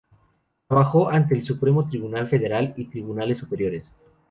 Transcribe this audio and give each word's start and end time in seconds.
Trabajó 0.67 1.09
ante 1.11 1.35
el 1.35 1.43
Supremo 1.43 1.87
Tribunal 1.87 2.27
Federal 2.27 2.73
y 2.75 2.85
tribunales 2.85 3.37
superiores. 3.37 3.91